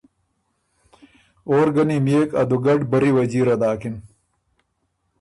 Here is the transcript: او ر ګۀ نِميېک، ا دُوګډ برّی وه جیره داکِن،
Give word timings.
او 1.47 1.55
ر 1.65 1.67
ګۀ 1.75 1.83
نِميېک، 1.89 2.29
ا 2.41 2.43
دُوګډ 2.49 2.81
برّی 2.91 3.11
وه 3.15 3.23
جیره 3.31 3.55
داکِن، 3.61 3.95